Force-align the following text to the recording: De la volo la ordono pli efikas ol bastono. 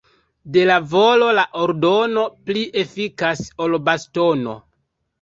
De 0.53 0.63
la 0.69 0.77
volo 0.93 1.27
la 1.41 1.43
ordono 1.67 2.25
pli 2.49 2.65
efikas 2.87 3.47
ol 3.67 3.81
bastono. 3.87 4.61